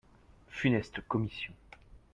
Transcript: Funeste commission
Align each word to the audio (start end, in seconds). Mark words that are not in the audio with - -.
Funeste 0.49 1.05
commission 1.07 1.53